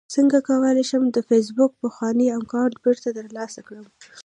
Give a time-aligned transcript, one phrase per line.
[0.15, 3.85] څنګه کولی شم د فېسبوک پخوانی اکاونټ بیرته ترلاسه کړم